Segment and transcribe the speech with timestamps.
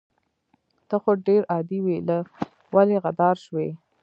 [0.87, 1.97] ته خو ډير عادي وي
[2.75, 3.69] ولې غدار شوي